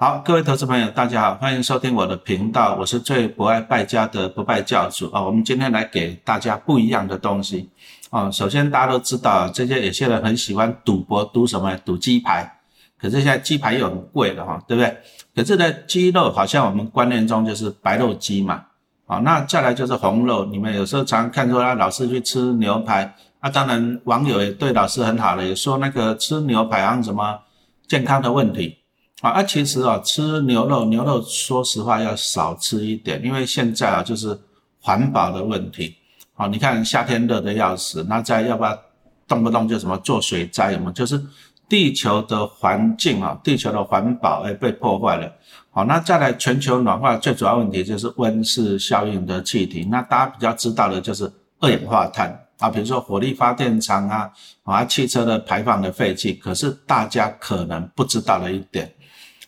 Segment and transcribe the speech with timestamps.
[0.00, 5.20] 好，各位投资朋友，大家好，欢迎收听我的频道，我是最不爱败家的不败教主啊。
[5.20, 7.68] 我们今天来给大家不一样的东西
[8.10, 8.30] 啊。
[8.30, 11.76] 首先，大家都知道，这些有些人很喜欢赌博，赌什么？
[11.78, 12.48] 赌鸡排。
[12.96, 14.96] 可是现在鸡排又很贵了哈，对不对？
[15.34, 18.66] 可是呢，鸡肉好像我们观念中就是白肉鸡嘛。
[19.08, 20.44] 啊，那再来就是红肉。
[20.44, 27.40] 你们有时候常看出来，老师去吃牛排，啊，当然网友也对老师很好了，也说那个吃牛排好像什么
[27.88, 28.77] 健康的问题。
[29.20, 34.38] 啊，那，其实啊，吃牛肉，牛肉说实话要少吃一点，因为现在啊，就是
[34.80, 35.96] 环保的问题。
[36.36, 38.78] 啊，你看夏天热的要死，那再要不要
[39.26, 41.20] 动不动就什么做水灾，什么就是
[41.68, 45.28] 地球的环境啊，地球的环保哎被破坏了。
[45.70, 54.30] 好，那再来全球暖化最主要问题就是温室效应的气体，那大家比较知道的就是二氧化碳啊，比如说火力发电厂啊，
[54.62, 56.34] 啊，汽车的排放的废气。
[56.34, 58.94] 可是大家可能不知道的一点。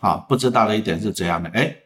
[0.01, 1.49] 啊，不知道的一点是怎样的？
[1.51, 1.77] 哎，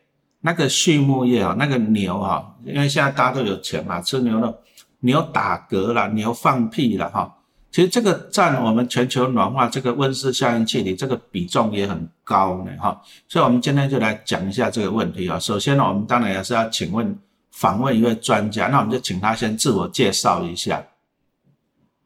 [0.40, 4.56] 那个畜牧业啊，那个牛哈，因为现在大家都有钱嘛，吃牛肉，
[5.00, 7.36] 牛打嗝了，牛放屁了哈。
[7.70, 13.02] 其实这个占我们全球暖化这个温室效应气体这个比重也很高呢哈。
[13.26, 15.36] 所以，我们今天就来讲一下这个问题啊。
[15.40, 17.18] 首先呢，我们当然也是要请问
[17.50, 20.80] 访问一位专家，那我们就请他先自我介绍一下。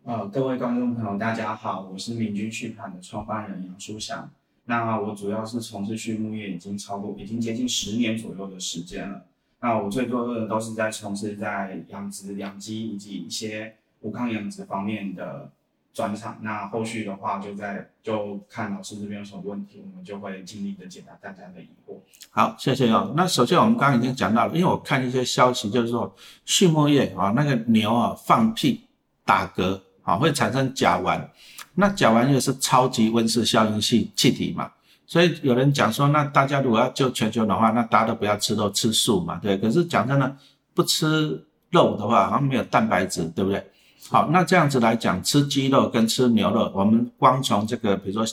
[0.05, 4.31] 呃，各位观众朋友，大家好，我是明君畜盘的创办人杨书祥。
[4.69, 9.25] 那我主要是从事畜牧业，已经超过已经接近十年左右的时间了。
[9.61, 15.51] 那我最多的都是在从事在养殖、养鸡以及一些无抗养殖方面的
[15.95, 16.37] 专场。
[16.43, 21.95] 那后续的话，就在就看老师这边有什么问题，我们就会尽力的解答大家的疑惑。
[22.29, 23.15] 好，谢谢哦。
[23.17, 28.87] 那首先我们刚刚已经讲到了，因为我看一些消息，就是说畜牧业啊，那个牛啊放屁、
[29.25, 31.27] 打嗝啊，会产生甲烷。
[31.81, 34.69] 那甲烷又是超级温室效应气气体嘛，
[35.07, 39.57] 所以有人讲说，那大家如果要救全球暖化，那大家都不要吃肉吃素嘛，对。
[39.57, 40.37] 可是讲真的，
[40.75, 41.41] 不吃
[41.71, 43.65] 肉的话，好像没有蛋白质，对不对？
[44.11, 48.27] 好，那这样子来讲，吃鸡肉跟吃牛肉，我们光从这个比如说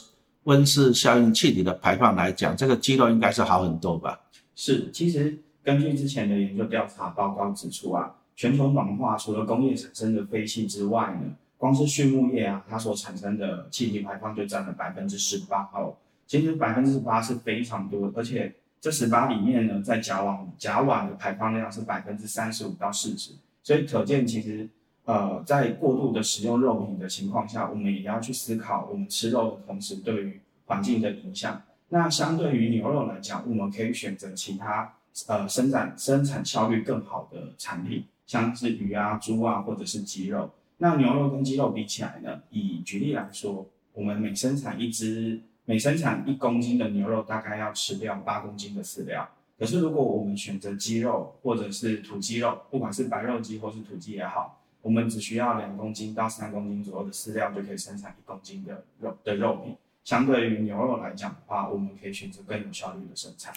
[0.45, 4.19] 温室效应气体的排放来讲，这个鸡肉应该是好很多吧？
[4.56, 11.31] 是，其实根据之前的研究调查报告指出啊，全球暖化除了工业产生的废气之外呢。
[11.65, 15.95] 光是畜牧业啊，它所产生的气体排放就占了百分之十八哦。
[16.27, 23.31] 其实百分之八是非常多，而且这十八里面呢，在甲烷甲烷的排放量是百分之三十五到四十，
[23.63, 24.69] 所以可见其实
[25.05, 31.59] 呃，在过度的使用肉品的情况下，我们也要去思考我们吃肉的同时对于环境的影响。
[31.89, 34.93] 那相对于牛肉来讲，我们可以选择其他
[35.25, 40.47] 呃生产生产效率更好的产品，像是鱼啊、猪啊，或者是鸡肉。
[40.78, 42.41] 那牛肉跟鸡肉比起来呢？
[42.50, 49.28] 以举例来说，我们每生产一只，每生产一公斤的牛肉，大概要吃掉八公斤的饲料。
[49.58, 59.75] 可是如果我们选择鸡肉或者是土鸡肉，不管是白肉鸡或是土鸡也好，我们只需要两公斤到三公斤左右的饲料，就可以生产一公斤的肉的肉品。
[60.03, 63.53] 相对于牛肉来讲的话，我们可以选择更有效率的生产。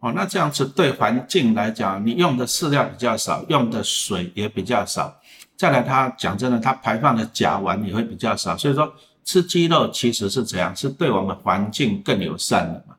[0.00, 5.20] 哦，那这样子对环境来讲，你用的饲料比较少，用的水也比较少。
[5.58, 12.94] 再来，它讲真的，它排放的甲烷也会比较少，所以说吃鸡肉其实是怎样，是对我们环境更友善的嘛。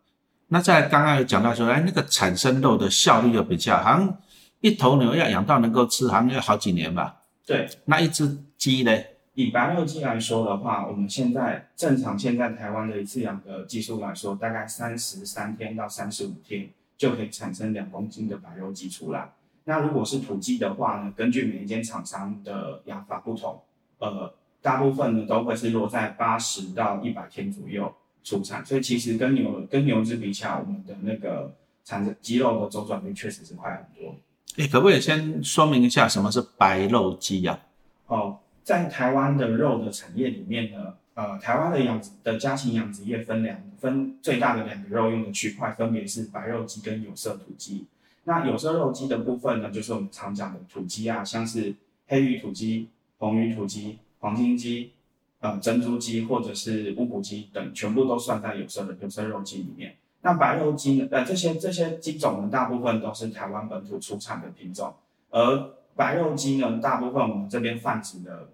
[0.50, 4.18] 那在刚刚有讲到说，哎，那个产生肉的效率又比较，好像
[4.60, 7.22] 一头牛要养到能够吃，好像要好几年吧。
[7.46, 8.92] 对，那一只鸡呢？
[9.36, 19.30] 以白肉鸡来说的话，我们现在正常现在台湾的一次养的技术来说，大概三十三天到三十五天就可以产生两公斤的白肉鸡出来。
[19.70, 21.14] 那如果是土鸡的话呢？
[21.16, 23.62] 根据每一间厂商的养法不同，
[24.00, 27.94] 呃，大部分呢都会是落在八十到一百天左右
[28.24, 28.66] 出产。
[28.66, 31.54] 所以其实跟牛跟牛只比起来，我们的那个
[31.86, 34.16] 产生鸡肉的周转率确实是快很多。
[34.58, 37.60] 哎，可不可以先说明一下什么是白肉鸡呀？
[38.08, 47.86] 哦，在台湾的肉的产业里面呢，呃，台湾的养殖的家禽养殖业分两分最大的两个肉用的区块，分别是白肉鸡跟有色土鸡。
[48.26, 51.74] 那有色肉鸡的部分呢，就是我们常讲的土鸡啊，像是
[52.08, 54.92] 黑羽土鸡、红羽土鸡、黄金鸡、
[55.40, 59.96] 呃珍珠鸡或者是乌骨鸡等，全部都算在有色的有色肉鸡里面。
[60.22, 61.08] 那白肉鸡呢？
[61.10, 64.94] 呃，这些这些鸡种呢，大部分都是台湾本土出产的品种，
[65.32, 68.50] 而白肉鸡呢，大部分我们这边泛指的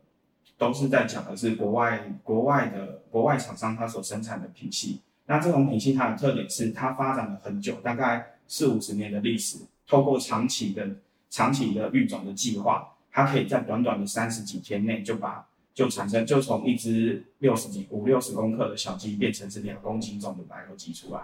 [0.57, 5.01] 都是在讲的是国外国外的国外厂商它所生产的品系。
[5.25, 8.31] 那这种品系它的特点是它发展了很久，大概。
[8.47, 9.57] 四五十年的历史，
[9.87, 10.87] 透过长期的、
[11.29, 21.21] 长期的育种的计划，它可以在短短的三十几天内就把就产生就从一只六十几五六十公克的小鸡变成是两公斤重的白肉鸡出来。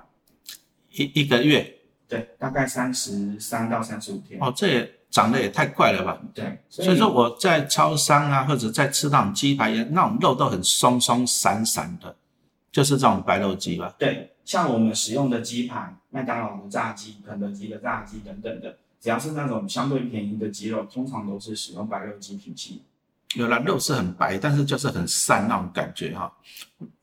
[0.92, 1.78] 一一个月
[2.08, 4.38] 对，大概三十三到三十五天。
[4.42, 6.22] 哦，这也长得也太快了吧？
[6.34, 12.14] 对，所以说我在超商啊，或者在吃那种鸡排，那种肉都很松松散散的，
[12.70, 13.96] 就是这种白肉鸡吧？
[13.98, 22.82] 对，像我们使用的鸡排，麦当劳的炸鸡、肯德基的炸鸡等等的，只要是那种相对便宜的鸡肉，通常都是使用白肉鸡品系。
[23.36, 26.32] 有了肉是很白，但是就是很散那种感觉哈，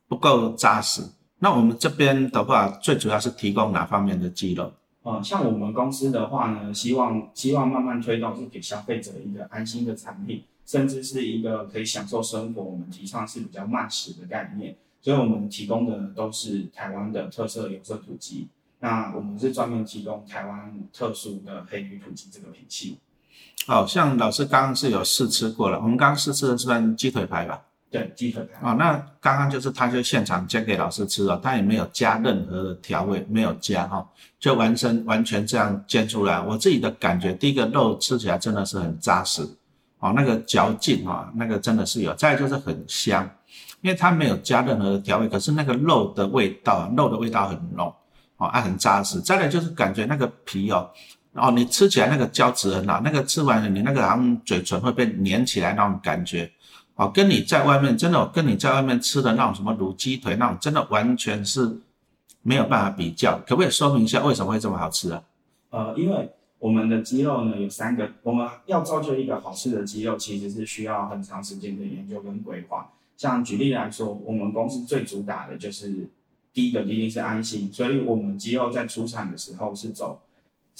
[0.07, 1.03] 不够扎实。
[1.39, 4.73] 那我们这边的话，最主要是提供哪方面的鸡肉？
[5.05, 12.63] 呃，像我们公司的话呢，希望希望慢慢推动是给消费者一个安心的产品，甚至是一个可以享受生活。
[12.63, 14.77] 我们提倡是比较慢食的概念，
[15.09, 18.47] 所以我们提供的都是台湾的特色有色土鸡。
[18.81, 22.99] 那我们是专门提供台湾特殊的黑鱼土鸡这个品系。
[23.67, 27.59] 好像老师刚刚是有试吃过了，我们刚刚试吃的是算鸡腿排吧？
[27.91, 28.71] 对，鸡腿排。
[28.71, 34.07] 哦，那刚刚就是他就现场煎给老师吃了，他也没有加任何的调味，没有加哈，
[34.39, 36.39] 就完全完全这样煎出来。
[36.39, 39.41] 我自己的感觉，第一个肉吃起来真的是很扎实，
[40.01, 42.13] 哦，那个嚼劲啊，那个真的是有。
[42.13, 43.27] 再就是很香，
[43.81, 47.93] 因为它没有加任何的调味，可是那个肉的味道，肉的味道很浓，
[48.37, 49.21] 哦，啊，很扎实。
[49.21, 50.91] 再来就是感觉那个皮哦。
[51.35, 56.51] 哦，你吃起来那个胶质很好，那个吃完了你那个好像嘴唇会被粘起来那种感觉，
[56.97, 61.79] 哦，跟你在外面真的跟你在外面吃的那种什么卤鸡腿那种真的完全是
[62.43, 65.23] 没有办法比较，可不可以说明一下为什么会这么好吃啊？
[65.71, 66.29] 呃，因为
[66.59, 72.91] 我们的鸡肉呢有三个，我们要造就一个好吃的鸡肉，其实是需要很长时间的研究跟规划。
[73.19, 76.09] 像举例来说，我们公司最主打的就是
[76.55, 80.23] 第一个一定是安心，所以我们鸡肉在出产的时候是走。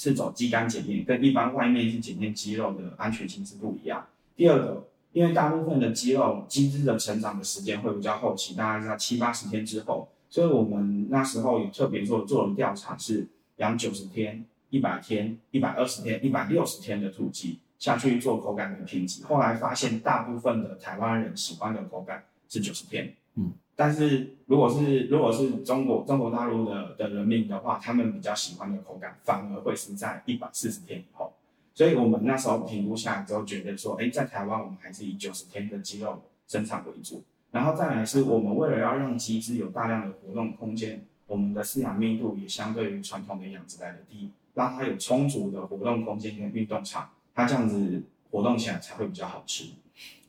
[0.01, 4.07] 是走肌酐检验，跟一般外面是检验肌肉的安全性是不一样。
[4.33, 13.27] 第二个，因为大部分的肌肉肌质的成长的时间会比较后期，大概在七八十天之后，所以我们那时候也特别做做了调查，是
[13.57, 19.25] 养九十天、一百天、一百二十天、一百六十天的土鸡下去做口感的品质。
[19.25, 23.15] 后来发现，大部分的台湾人喜欢的口感是九十天。
[23.35, 23.53] 嗯。
[23.75, 31.31] 但是如果是如果是中国中国大陆的的人民的话，他们比较喜欢的口感反而会是在一百四十天以后。
[31.73, 37.23] 所以我们那时候评估下来之后，觉得说，哎，在台湾我们还是以九十天的鸡肉生产为主。
[37.51, 49.69] 然后再来是我们为了要让鸡只有大量的活动空间，我们的饲养密度也相对于传统的养殖来的低，让它有充足的活动空间跟运动场，它这样子活动起来才会比较好吃。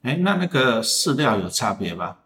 [0.03, 2.17] 哎，那那个饲料有差别吗？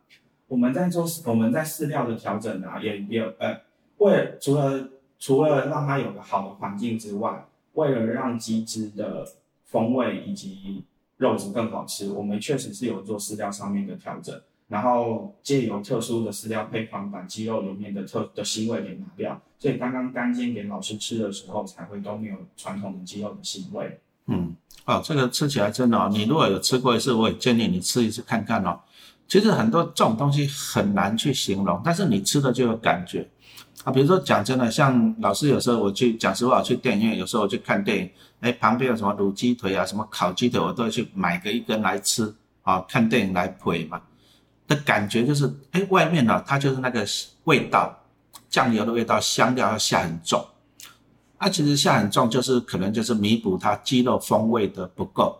[0.46, 3.60] 我们在做我们在饲料的调整啊，也也呃，
[3.98, 4.88] 为了除了
[5.18, 9.26] 除了让它有个好的环境之外，为了让鸡汁的
[9.64, 10.84] 风味以及
[11.16, 23.98] 肉质更好吃，我们确实是有做饲料上面的调整，然后借由特殊的饲料配方把鸡肉里面的特的腥味给拿掉，所以刚刚干煎给老师吃的时候才会都没有传统的鸡肉的腥味。
[24.26, 24.54] 嗯，
[24.84, 28.78] 哦，这个吃起来真的哦，你如果有吃过一次，我也建议你吃一次看看哦。
[29.26, 33.26] 其实很多这种东西很难去形容，但是你吃的就有感觉
[33.82, 33.90] 啊。
[33.90, 38.10] 比如说讲真的，像老师有时候我去讲实话我，去电影院有时候我去看电影，
[38.40, 42.32] 哎，旁边有什么卤鸡腿啊，什么烤鸡腿，我都会去买个一根来吃
[42.62, 42.84] 啊。
[42.86, 44.00] 看电影来陪嘛，
[44.68, 47.04] 的感觉就是，哎，外面呢它就是那个
[47.44, 47.98] 味道，
[48.50, 50.44] 酱油的味道，香料要下很重，
[51.44, 55.38] 啊，其实下很重就是可能就是弥补它鸡肉风味的不够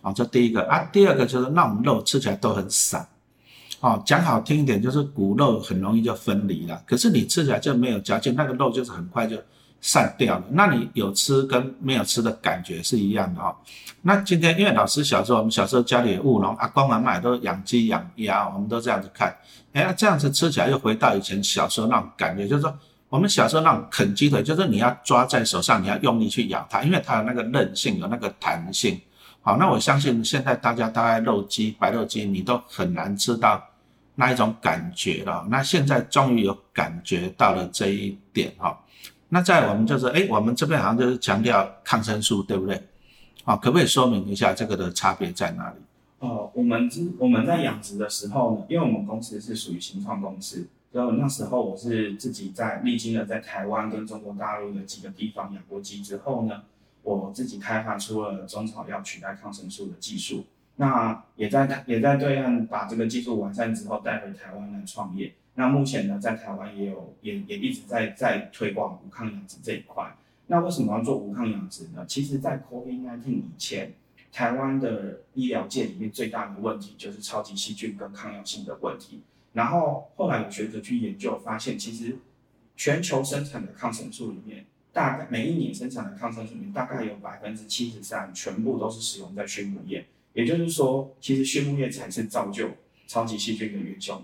[0.00, 0.10] 啊。
[0.10, 3.06] 这第一个啊，第二个就是那种肉吃起来都很散。
[3.80, 9.36] 哦，讲好听一点就是骨肉很容易就分离了，可是你吃起来就没有嚼劲，那个肉就是很快就
[9.82, 10.44] 散掉了。
[10.50, 13.54] 那你有吃跟没有吃的感觉是一样的哦。
[14.00, 19.36] 那今天因为老师小时候，我们小时候家里务农，阿公阿妈都养鸡养鸭，我们都这样子看，
[19.74, 22.74] 哎，这样子吃起来又回到以前小时候那种感觉，就是说
[23.14, 29.00] 我们小时候那种啃鸡腿，就是你要抓在手上，你要用力去咬它，因为它有那个韧性，有那个弹性。
[29.40, 33.64] 好，那我相信现在大家大概肉鸡、白肉鸡，你都很难吃到。
[34.16, 38.76] 那一种感觉了，那现在终于有感觉到了这一点哈。
[39.28, 42.82] 那在我们就是，哎，我们这边好像就是强调抗生素，对不对？
[43.44, 45.76] 啊，可不可以说明一下这个的差别在哪里？
[46.18, 46.90] 哦，我们
[47.20, 56.62] 我们在养殖的时候呢，因为我们公司是属于新创公司，所以那时候我是自己在历经了在台湾跟中国大陆的几个地方养过鸡之后呢，
[57.02, 60.44] 我自己开发出了中草药取代抗生素的技术。
[60.76, 65.34] 那也在也在对岸把这个技术完善之后带回台湾来创业。
[65.56, 70.16] 那目前呢，在台湾也有也也一直在在推广无抗养殖这一块。
[70.46, 72.06] 那为什么要做无抗养殖呢？
[72.06, 73.94] 其实，在 COVID-19 以前，
[74.30, 79.22] 台湾的医疗界里面最大的问题就是超级细菌跟抗药性的问题。
[79.54, 82.18] 然后后来有学者去研究，发现其实
[82.76, 90.04] 全球生产的抗生素里面，大概每一年生产的抗生素里面，大概有百分之七十三全部都是使用在畜牧业。
[90.32, 92.68] 也就是说，其实畜牧业才是造就
[93.06, 94.20] 超级细菌的元凶，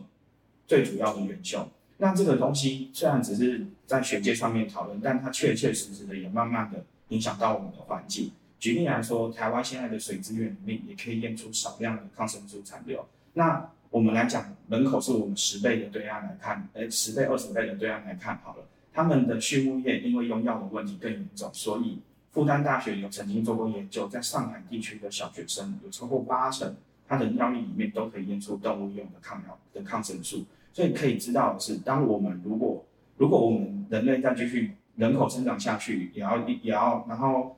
[0.66, 1.66] 最主要的元凶。
[1.98, 8.32] 那这个东西虽然只是在学界上面讨论，但它确确实实的也慢慢的影响到我们的环境。
[8.58, 13.06] 举例来说，台湾现在的水资源里面也可以验出少量的抗生素残留。
[13.34, 21.98] 那我们来讲，人口是我们十倍的对岸来看，哎，十倍、二十倍的对岸来看好了，他们的畜牧业因为用药的问题更严重，所以
[22.30, 26.76] 复旦大学有曾经做过研究，在上海地区的小学生有超过八成，
[27.08, 30.44] 他的尿液里面都可以验出动物用的抗药的抗生素。
[30.72, 32.84] 所以可以知道的是，当我们如果
[33.16, 37.56] 如果我们人类再继续人口增长下去，也要也要，然后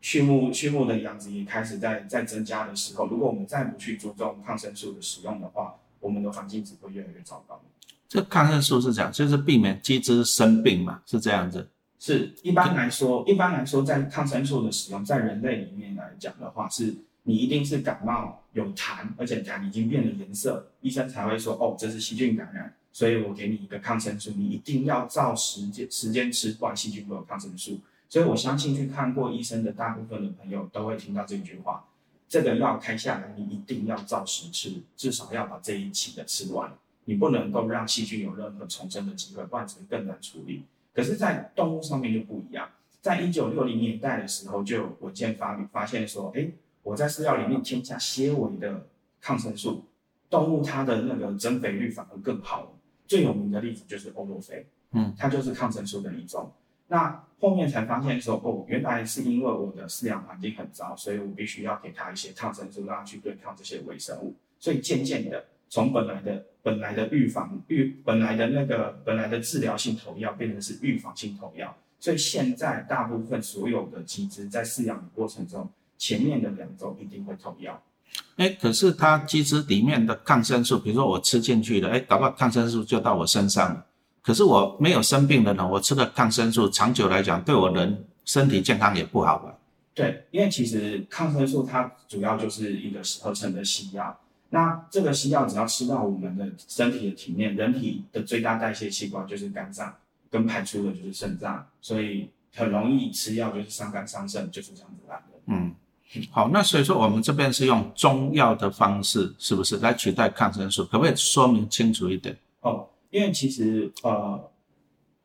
[0.00, 7.60] 畜牧畜牧的养殖也开始在在增加的时候，如果我们再不去注重抗生素的使用的话，我们的环境只会越来越糟糕。
[8.08, 11.68] 这抗生素是讲，就是避免鸡只生病嘛，是这样子。
[11.98, 16.94] 是一般来说，一般来说，在抗生素的使用在人类里面来讲的话是。
[17.28, 27.80] 你一定是感冒有痰，而且痰已经变了颜色，医生才会说哦，这是细菌感染，所以我给你一个抗生素，你一定要照时间时间吃，不然细菌会有抗生素。
[28.08, 31.84] 所以我相信去看过医生的大部分的朋友都会听到这句话：
[32.28, 36.72] 这个药开下来，你一定要照时吃，至少要把这一期的吃完，
[37.04, 40.64] 你不能够让细菌有任何重生的机会，不然只会更难处理。
[40.94, 42.68] 可是，在动物上面就不一样，
[43.00, 46.50] 在一九六零年代的时候，就有文件发发现说，哎。
[46.86, 48.86] 我在饲料里面添加纤维的
[49.20, 49.86] 抗生素，
[50.30, 52.76] 动物它的那个增肥率反而更好。
[53.08, 56.48] 最有名的例子就是欧洛菲，嗯，它就是抗生素的一种。
[56.88, 64.34] 那后面才发现说，哦，原来是因为我的饲养环境很糟，所以我必须要给它一些抗生素，让它去对抗这些微生物。
[64.58, 71.76] 所以渐渐的，从本来的本来的预防预本来的那个本来的治疗性投药，变成是预防性投药。
[71.98, 75.68] 所以现在大部分所有的鸡只在饲养的过程中。
[75.98, 77.82] 前面的两周一定会投药，
[78.36, 83.86] 哎，可是它鸡只里面的抗生素，比如说我吃进去了，哎，搞不好抗生素就到我身上了。
[84.26, 89.54] 可是我没有生病的呢，我吃的抗生素长久来讲对我人身体健康也不好吧？
[89.94, 94.18] 对，因为其实抗生素它主要就是一个合成的西药，
[94.50, 99.94] 那这个西药只要吃到我们的身体的体内，人体的最大代谢器官就是肝脏，
[100.28, 105.22] 跟排出的就是肾脏，所以很容易吃药就是伤肝伤肾，就是这样子来的。
[105.46, 105.72] 嗯。
[106.32, 110.84] 好，那所以说我们这边是用中药的方式，是不是来取代抗生素？
[110.86, 112.36] 可不可以说明清楚一点？
[112.60, 114.50] 哦，因为其实呃，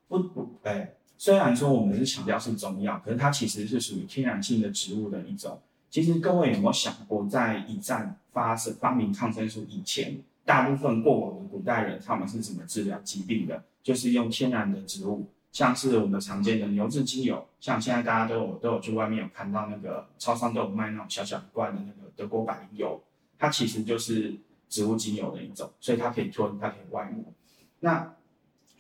[0.08, 5.60] 不不，哎，虽然说我们是强调是中药，可是它其实是属于天然性的植物的一种。
[5.90, 13.62] 其实各位有没有想过，在一战发生发明抗生素以前，大部分过往的古代人他们是怎么治疗疾病的？
[13.84, 15.28] 就是用天然的植物。
[15.52, 23.02] 像是我们常见的牛至精油，像现在大家都有都有去外面有看到那个超商都有卖那种小小罐的那个德国百灵油，
[23.38, 24.34] 它其实就是
[24.70, 27.22] 植物精油的一种，所以它可以吞，它可以外抹。
[27.82, 28.16] 那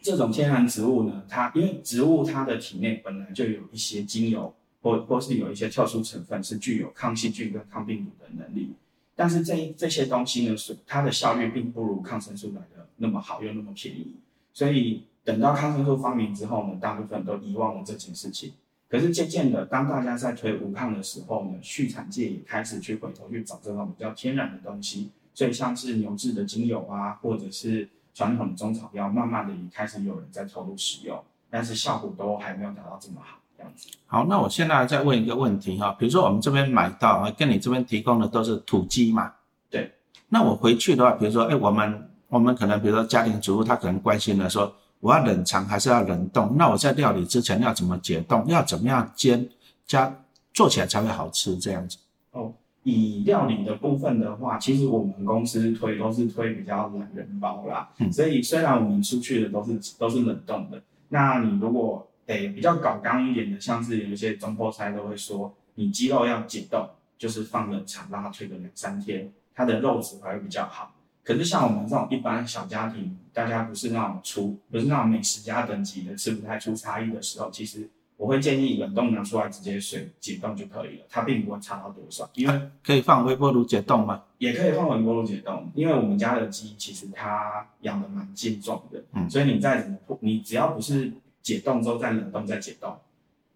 [0.01, 8.73] 这种天然植物呢，它因为植物它的体内本来就有一些精油，或或是有一些特殊成分是具有抗细菌跟抗病毒的能力，
[9.15, 14.15] 但是这这些东西呢，是它的效率并不如抗生素来的那么好，又那么便宜，
[14.53, 15.03] 所以。
[15.23, 18.53] 等到抗生素发明之后呢，大部分都遗忘了这件事情。
[18.89, 25.11] 可是渐渐的，当大家在推无抗的时候呢，畜产界也开始去回头去找这种比较天然的东西。
[25.35, 33.89] 所以像是牛制的精油啊，或者是传统的中草药，慢慢的也开始有人在投入使用，但是效果都还没有达到这么好这样子。
[34.07, 39.31] 好，那我现在再问一个问题哈，比如说我们这边买到啊，跟你这边提供的都是土鸡嘛？
[39.69, 39.91] 对。
[40.29, 44.73] 那我回去的话，比如说，哎，我们我们可能比如说家庭主妇，她可能关心的说。
[45.01, 46.55] 我要冷藏还是要冷冻？
[46.55, 48.45] 那我在料理之前要怎么解冻？
[48.45, 49.49] 要怎么样煎
[49.87, 50.15] 加
[50.53, 51.57] 做起来才会好吃？
[51.57, 51.97] 这样子
[52.29, 52.53] 哦。
[52.83, 57.89] 以料理的部分的话，其实我们公司推都是推比较懒人包啦。
[57.99, 58.11] 嗯。
[58.11, 70.93] 所以虽然我们出去的都是都是冷冻的，那你如果诶比较搞刚一点的，像是有一些中破菜都会说，你鸡肉要解冻，就是放冷藏让它推个两三天，它的肉质还会比较好。
[71.23, 77.87] 可是像我们这种一般小家庭，大家不是那种厨不是那种美食家等级的，吃不太出差异的时候，其实
[78.21, 82.29] 我会建议冷冻拿出来直接水解冻就可以了，它并不会差到多少。
[82.35, 84.21] 因为可以放微波炉解冻吗？
[84.37, 91.11] 也可以放微波炉解冻，因为我们家的鸡其实它养的蛮健壮的，嗯，所以你再怎么你只要不是
[91.41, 92.95] 解冻之后再冷冻再解冻，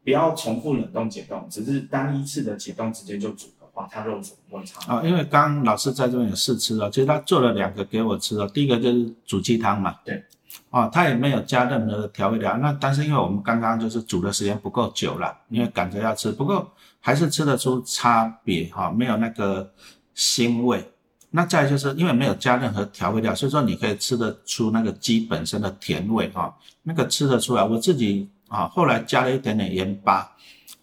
[0.03, 3.45] 不要重复冷冻解冻，只是单一次的解冻直接就煮。
[3.59, 5.03] 的话，它肉质不会差啊！
[5.03, 8.47] 因为刚老师在这边有试吃了，其实他做了两个给我吃了。
[8.47, 10.23] 第一个就是煮鸡汤嘛，对。
[10.69, 12.57] 哦，它也没有加任何的调味料。
[12.57, 16.69] 那但是因为我们刚刚就是煮的时间不够久了，因为赶着要吃，不过
[16.99, 19.71] 还是吃得出差别哈，没有那个
[20.15, 20.83] 腥味。
[21.31, 27.63] 那再就是因为没有加任何调味料，所以说你可以吃得出那个鸡本身的甜味哈，那个吃得出来。
[27.63, 30.29] 我自己啊后来加了一点点盐巴，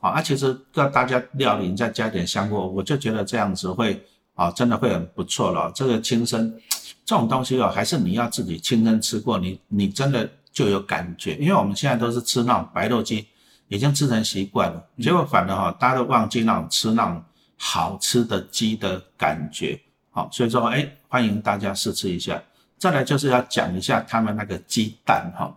[0.01, 4.03] 啊，其实各大家料理再加点香锅，我就觉得这样子会
[4.35, 5.71] 啊真的会很不错了。
[5.75, 6.55] 这个亲生。
[7.05, 11.35] 这种东西哦，还是你要自己亲身吃过，你你真的就有感觉。
[11.37, 13.27] 因为我们现在都是吃那种白肉鸡，
[13.69, 17.23] 已经吃成习惯了，结果反而哈，大家都忘记那种吃那种
[17.59, 19.79] 好吃的鸡的感觉。
[20.11, 22.41] 好，所以说哎，欢迎大家试吃一下。
[22.79, 25.57] 再来就是要讲一下他们那个鸡蛋哈，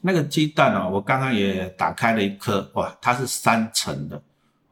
[0.00, 4.20] 那个鸡蛋哦，我刚刚也打开了一颗，哇，它是三层的。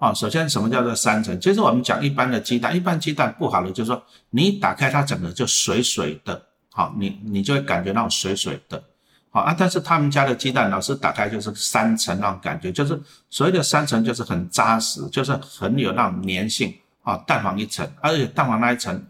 [0.00, 1.38] 啊，首先什么叫做三层？
[1.38, 6.42] 其实我们讲一般的鸡蛋，一般鸡蛋不好的就是说，你打开它整个就水水的，
[6.73, 8.83] 好，你你就会感觉那种水水的，
[9.28, 9.54] 好啊。
[9.57, 17.19] 但是他们家的鸡蛋，老是打开就是三层那种感觉，就是所谓的三层就是很扎实，就是很有那种粘性啊。
[17.26, 19.07] 蛋黄一层，而且蛋黄那一层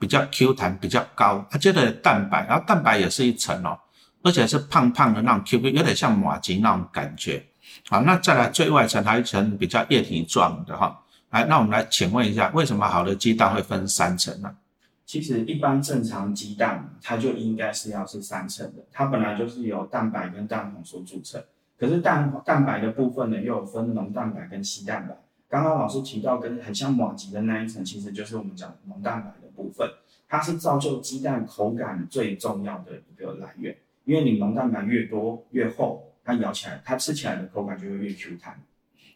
[0.00, 3.78] 比较 Q 弹，比较高，它接着蛋白，然后蛋白也是一层哦，
[4.24, 7.46] 而且是胖胖的那种 Q Q，有点像马吉那种感觉。
[7.92, 14.56] 好，那再来最外层还有一层比较液体状的哈，来，那我们来请问一下，为什么好的鸡蛋会分三层呢？
[15.04, 21.44] 其实一般正常鸡蛋它就应该是要是三层的，它本来就是由蛋白跟蛋黄所组成。
[21.78, 25.14] 可是蛋蛋白的部分呢，又有分浓蛋白跟稀蛋白。
[25.50, 29.86] 刚刚老师提到跟很像马吉的那一层，其实就是我们讲浓蛋白的部分，
[30.30, 36.08] 它是造就鸡蛋口感最重要的一个来源，因为你浓蛋白越多越厚。
[36.24, 38.60] 它咬起来，它吃起来的口感就会越 Q 弹。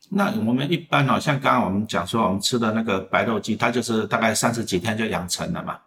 [0.09, 5.79] 那我们一般哦，像刚刚我们讲说，我们吃的那个白肉鸡，它就是大概三十几天就养成了嘛。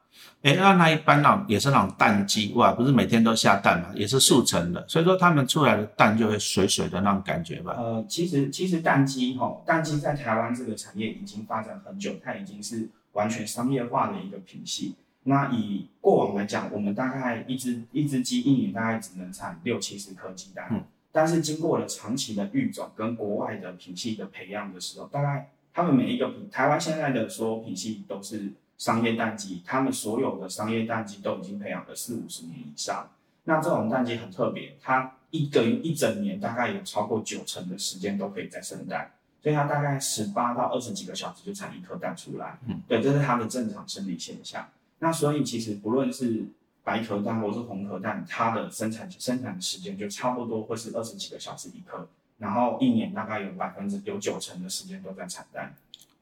[0.42, 7.76] 哎，那那一般那种也是那种蛋鸡哇，不是每天都下蛋嘛，也是速成的，所以说它们出来的蛋就会水水的那种感觉吧。
[7.78, 14.96] 呃，其实其实蛋鸡哈，蛋鸡在台湾这个产业已经发展很久，它已经是完全商业化的一个品系。
[15.24, 20.86] 那以过往来讲，我们大概一只一只鸡一年大概只能产六七十颗鸡蛋。
[21.12, 33.10] 但是经过了长期的育种跟国外的品系的培养的时候，大概他们每一个品，台湾现在的所有品系都是商业蛋鸡，他们所有的商业蛋鸡都已经培养了四五十年以上。
[33.46, 42.60] 那这种蛋鸡很特别，它一个一整年大概有超过九成的时间都可以在生蛋，所以它大概十八到二十几个小时就产一颗蛋出来。
[42.68, 44.70] 嗯，对，这是它的正常生理现象。
[45.00, 46.46] 那所以其实不论是
[46.90, 55.72] 白壳蛋或是红壳蛋，它的生产生产时间就差不多会是二十几个小时一颗，然后一年大概有百分之有九成的时间都在产蛋。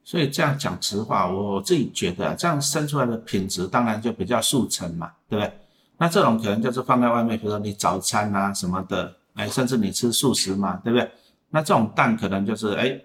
[0.03, 5.53] 所以这样讲实话，我自己觉得这样生出来的品质当然就比较速成嘛，对不对？
[5.97, 11.10] 那这种可能就是放在外面，比如说你早餐啊什么的，哎，甚至你吃素食嘛，对不对？
[11.49, 12.99] 那这种蛋可能就是哎，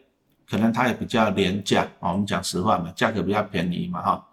[0.51, 2.11] 可能它也比较廉价啊。
[2.11, 4.29] 我们讲实话嘛，价格比较便宜嘛，哈。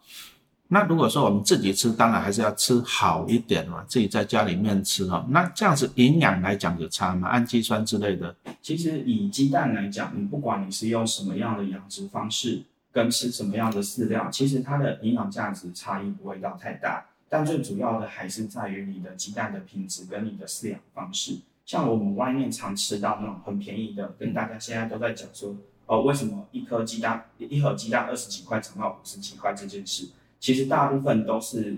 [0.71, 5.25] 那如果说我们自己吃，当然还是要吃好一点嘛，自己在家里面吃哈。
[5.29, 7.27] 那这样子营养来讲有差吗？
[7.27, 8.35] 氨基酸之类的？
[8.61, 17.03] 其实以鸡蛋来讲，你不管你是用什么样的养殖方式，跟吃什么样的饲料，其实它的营养价值差异不会到太大。
[17.27, 21.39] 但最主要的还是在于你的鸡蛋的品质跟你的饲养方式。
[21.65, 25.55] 像我们外面常吃到那种很便宜的，跟大家现在都在讲说，
[25.87, 30.09] 哦，为什么一颗鸡蛋一盒鸡蛋二十几块涨到五十几块这件事？
[30.39, 31.77] 其实大部分都是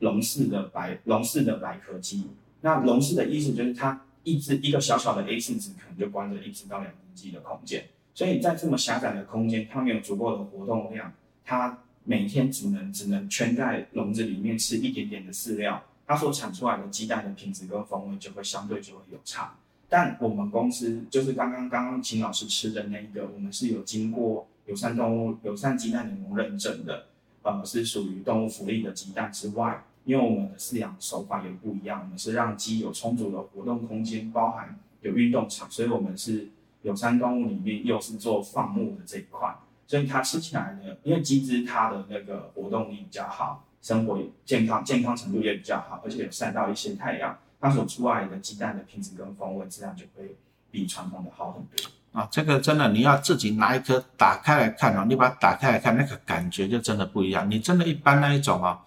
[0.00, 2.28] 笼式的白笼式的白壳鸡。
[2.60, 11.12] 那笼式的意思就是它一只一个小小的 A 四纸可能就关着一只到两只鸡的空间，所以在这么狭窄的空间，它没有足够的活动量，
[11.44, 19.54] 它每天只能只能圈在笼子里面吃一点点的饲料，它所产出来的鸡蛋的品质跟风味就会相对就会有差。
[19.88, 27.06] 但我们公司就是刚刚刚刚秦老师吃的那一个，我们是有经过友善动物友善鸡蛋联盟认证的。
[27.44, 36.48] 呃，是属于动物福利的鸡蛋之外，因为我们的饲养手法也不一样，我们是让鸡有充足的活动空间，包含有运动场，所以我们是
[36.80, 39.54] 有山动物里面又是做放牧的这一块，
[39.86, 50.36] 所以它吃起来呢，因为鸡只它的那个活动力比较好，生活健康健康程度也比较好，而且有晒到一些太阳，它所出来的鸡蛋的品质跟风味自然就会
[50.70, 51.90] 比传统的好很多。
[52.14, 57.50] 啊，这个真的你要自己拿一颗打开来看哦，你把它打开来看，那个感觉就真的不一样。
[57.50, 58.78] 你真的一般那一种啊，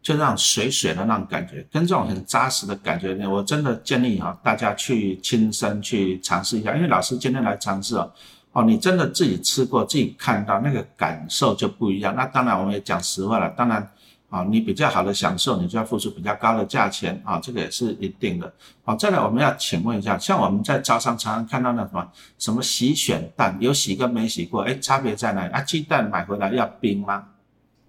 [0.00, 6.72] 就那种水水的那种感觉，跟这种很扎实的感觉，我真的建议哈大家去亲身去尝试一下。
[6.76, 8.12] 因为老师今天来尝试哦，
[8.52, 12.14] 哦，你真的自己吃过，自己看到那个感受就不一样。
[12.14, 13.90] 那当然我们也讲实话了，当然
[14.28, 18.52] 啊，你比较好的享受，你就要付出比较高的价钱啊，这个也是一定的。
[18.84, 25.62] 好，再来我们要请问一下，像我们在招商常常看到那什么什么洗选蛋，有洗跟没洗过，哎，差别在哪里啊？
[25.62, 27.28] 鸡蛋买回来要冰吗？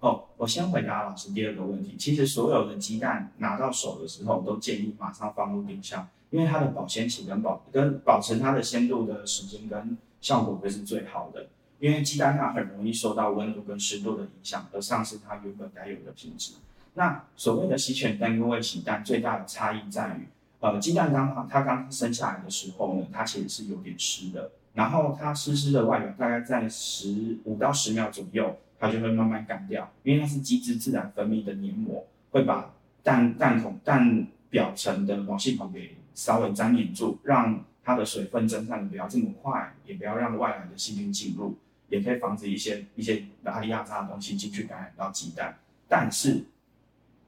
[0.00, 1.94] 哦，我先回答老师第二个问题。
[1.98, 11.46] 其实所有的鸡蛋拿到手的时候，都建议马上放入冰箱，因为它的保鲜期跟保跟保持它的鲜度的时间跟效果会是最好的。
[11.80, 16.52] 因为鸡蛋它很容易受到温度跟湿度的影响，而丧失它原本该有的品质。
[16.94, 20.28] 那所谓的洗犬蛋跟未洗蛋最大的差异在于，
[20.60, 28.56] 呃，鸡蛋刚好它刚生下来的时候呢，它其实是有点湿的，然后它湿湿的外表大概在十五到十秒左右。
[28.82, 41.58] 它就会慢慢干掉，因为它是鸡汁自然分泌的黏膜，会把蛋蛋孔蛋表层的毛细孔给稍微粘黏住，让它的水分蒸散的不要这么快，也不要让外来的细菌进入，
[41.90, 45.58] 也可以防止一些一些拉里亚渣的东西进去感染到鸡蛋。
[45.86, 46.46] 但是，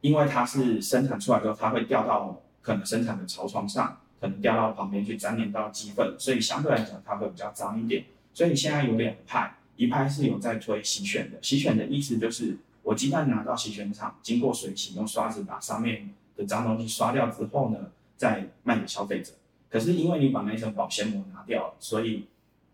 [0.00, 8.06] 因为它是生产出来之后，它会掉到可能生产的槽床上，可能掉到旁边去粘连到鸡粪，所以相对来讲它会比较脏一点。
[8.32, 9.54] 所以现在有两派。
[9.74, 17.78] 一派是有在推洗选的，洗选的意思就是我鸡蛋拿到洗选厂，经过水洗，用刷子把上面的脏东西刷掉之后呢，
[18.16, 19.32] 再卖给消费者。
[19.70, 22.26] 可是因为你把那层保鲜膜拿掉了，所以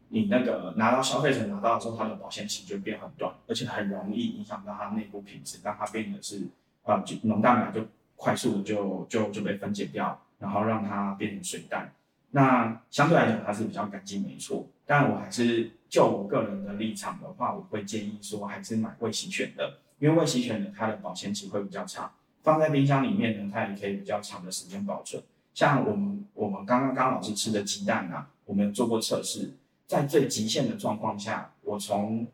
[0.08, 6.46] 你那个拿到消费者拿到之后，它的保鲜期就变很短，而且很容易影响到它内部品质，让它变得是
[6.84, 11.92] 啊，就浓蛋白就快速的就就就被分解掉，然后让它变成水蛋。
[12.30, 15.70] 那相对来讲它是比较干净没错，但我还是。
[15.90, 25.22] 就我个人的立场的话，我会建议说还是买未洗选的，因为未洗选的它的保鲜期会比较长，放在冰箱里面呢，它也可以比较长的时间保存。
[25.54, 29.54] 像我们我们刚刚刚老师吃的鸡蛋啊，我们做过测试，
[29.88, 32.24] 在最极限的状况下，我从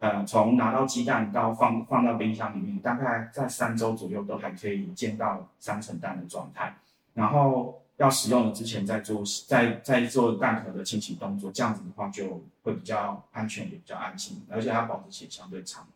[0.00, 6.74] 呃从拿到鸡蛋到放放到冰箱里面，大概在三周左右都还可以见到三层蛋的状态，
[7.14, 7.78] 然后。
[7.98, 15.86] 要使用的之前再做再再做蛋壳的清洗动作，这样子的话就会比较安全也比较安心，而且它保质期相对长。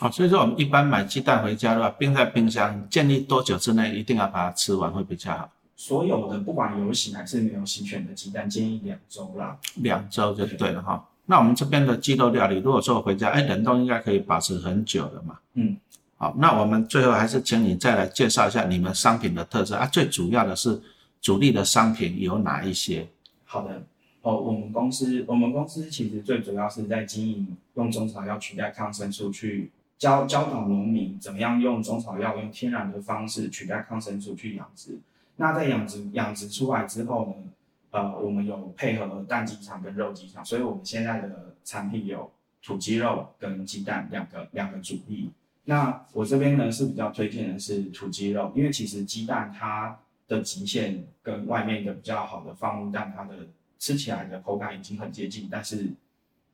[0.00, 5.48] 好，所以说我们一般买鸡蛋回家的话，冰在冰箱，建议多久之内一定要把它吃完会比较好。
[5.76, 9.58] 所有的不管有洗还是没有洗选的鸡蛋，建议两周啦。
[9.76, 11.08] 两周就对了哈。
[11.26, 15.38] 那我们这边的鸡肉料理，如果说回家，哎，冷冻应该可以保持很久的嘛。
[15.54, 15.76] 嗯。
[16.16, 20.80] 好，那我们最后还是请你再来介绍一下你们商品的特色啊，最主要的是。
[21.24, 23.08] 主力的商品有哪一些？
[23.46, 23.82] 好的
[24.20, 34.98] 哦，我们公司我们公司其实最主要是在经营用中草药取代抗生素，去教教导农民怎么样用中草药用天然的方式取代抗生素去养殖。
[35.36, 37.34] 那在养殖养殖出来之后呢，
[37.90, 42.30] 呃，我们有配合蛋鸡场跟肉鸡场，所以我们现在的产品有
[42.62, 45.30] 土鸡肉跟鸡蛋两个两个主力。
[45.64, 49.98] 那我这边呢是比较推荐的是土鸡肉，因为其实鸡蛋它。
[50.26, 53.46] 的极限跟外面的比较好的放入蛋，它的
[53.78, 55.50] 吃起来的口感已经很接近。
[55.50, 55.90] 但是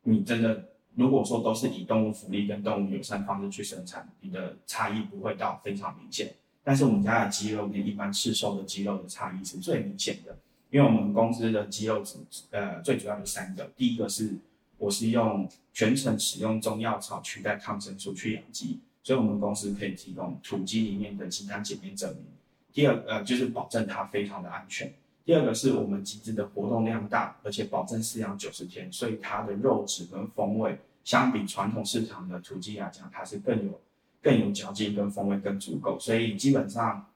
[0.02, 0.64] 你真的
[0.96, 6.34] 如果说都是以动物福利跟动物友善方式去生产，你的差异不会到非常明显。
[6.70, 10.38] 但是我们家的鸡肉跟一般市售的鸡肉的差异是最明显的，
[10.70, 12.16] 因为我们公司的鸡肉只
[12.52, 14.36] 呃最主要的三个，第一个是
[14.78, 22.24] 我是用全程使用中药草取代抗生素去养鸡，所以我们公司可以提供土鸡里面的鸡蛋检验证明。
[22.72, 24.94] 第二，呃，就是保证它非常的安全。
[25.24, 33.80] 第二个是我们鸡只的活动量大，而且保证饲养九十天，所以它的肉质跟风味相比传统市场的土鸡来讲，它是更有
[34.22, 35.98] 更有嚼劲，跟风味更足够。
[35.98, 37.06] 所以基本上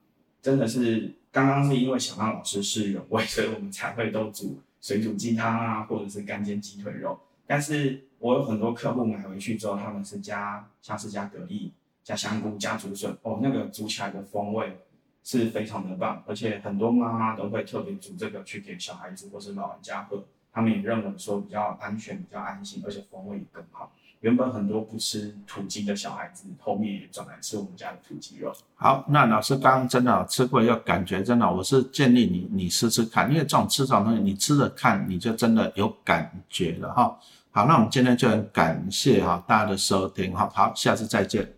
[0.42, 7.18] 真的是刚刚是因为想让老师试原味，所以我们才会都煮水煮鸡汤啊，或者是干煎鸡腿肉。
[7.46, 11.70] 但是我有很多客户买回去之后，他们是加像是加蛤蜊、
[12.02, 14.76] 加香菇、加竹笋，哦，那个煮起来的风味。
[15.26, 23.90] 是非常的棒，而且很多妈妈都会特别煮这个去给小孩子或是老人家喝，他们也认为说比较安全、比较安心，而且风味也更好。
[24.24, 28.50] 原本很多不吃土鸡的小孩子，后面也转来吃我们家的土鸡肉。
[28.74, 37.18] 好，那老师刚刚真的吃过，要感觉真的，我是建议你你试试看，因为这种吃这种东西，你吃着看，你就真的有感觉了哈。
[37.50, 41.53] 好，那我们今天就很感谢哈大家的收听哈，好，下次再见。